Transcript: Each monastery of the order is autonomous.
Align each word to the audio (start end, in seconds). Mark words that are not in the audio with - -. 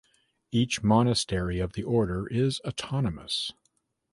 Each 0.51 0.81
monastery 0.81 1.59
of 1.59 1.73
the 1.73 1.83
order 1.83 2.25
is 2.25 2.59
autonomous. 2.61 3.51